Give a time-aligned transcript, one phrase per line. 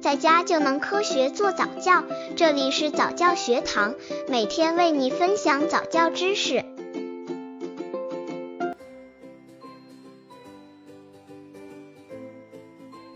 [0.00, 2.02] 在家就能科学做早教。
[2.34, 3.94] 这里是早教学堂，
[4.28, 6.64] 每天为你分享早教知识。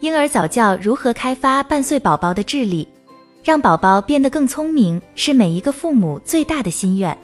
[0.00, 2.86] 婴儿早教如何开发半岁宝宝的智力，
[3.42, 7.16] 让宝宝变得更聪明，是每一个父母最大的心愿。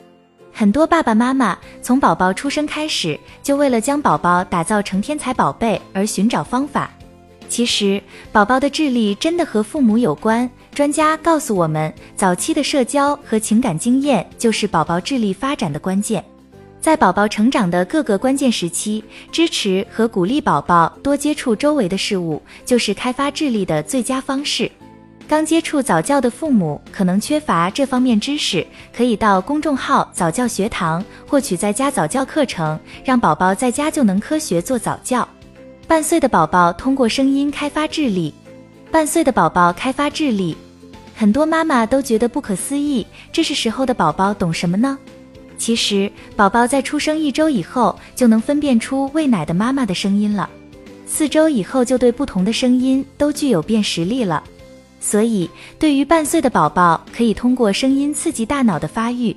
[0.50, 6.90] 很多爸爸妈妈从宝宝出生开始，就为了将宝宝打造成天才宝贝而寻找方法。
[7.50, 10.48] 其实，宝宝的智力真的和父母有关。
[10.72, 16.24] 专家告诉我们，早期的社交和情感经验就是宝宝智力发展的关键。
[16.80, 24.70] 在宝宝成长的各个关键时期，支持和鼓励宝宝多接触周围的事物，就是开发智力的最佳方式。
[25.28, 28.64] 刚接触早教的父母可能缺乏这方面知识，
[28.96, 35.28] 可以到公众号早教学堂获取在家早教课程，让宝宝在家就能科学做早教。
[35.90, 38.32] 半岁的宝宝通过声音开发智力，
[38.92, 40.56] 半岁的宝宝开发智力，
[41.16, 43.04] 很多妈妈都觉得不可思议。
[43.32, 44.96] 这是时候的宝宝懂什么呢？
[45.58, 50.48] 其实，宝宝在出生一周以后就能分辨出喂奶的妈妈的声音了，
[51.08, 54.44] 四周以后就对不同的声音都具有辨识力了。
[55.00, 59.36] 所以，对于半岁的宝宝，可以通过声音刺激大脑的发育。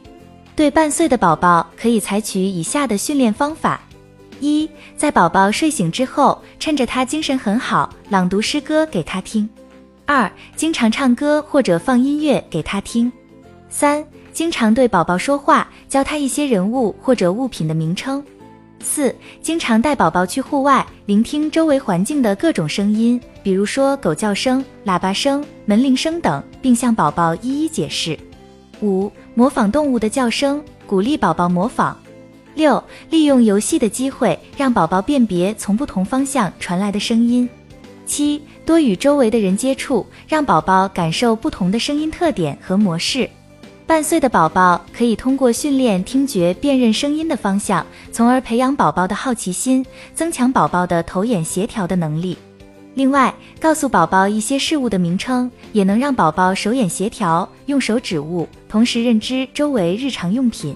[0.56, 3.82] 对半岁的宝宝，可以采取以下的训练方法。
[4.40, 9.48] 一，在宝宝睡醒之后，趁着他精神很好，朗读诗歌给他听。
[10.06, 13.12] 二，经常唱歌或者放音乐给他听。
[13.70, 18.24] 三，经常对宝宝说话，教他一些人物或者物品的名称。
[18.82, 28.20] 四，经常带宝宝去户外，聆听周围环境的各种声音，比如说狗叫声、喇叭声、门铃声等，并向宝宝一一解释。
[28.82, 31.98] 五，模仿动物的叫声，鼓励宝宝模仿。
[32.56, 37.48] 六，利用游戏的机会让宝宝辨别从不同方向传来的声音。
[38.06, 43.30] 七，多与周围的人接触，让宝宝感受不同的声音特点和模式。
[43.86, 52.38] 半岁的宝宝可以通过训练听觉辨认声音的方向，从而培养宝宝的好奇心，增强宝宝的头眼协调的能力。
[52.96, 60.76] 另外，告诉宝宝一些事物的名称，也能让宝宝手眼协调，用手指物，同时认知周围日常用品。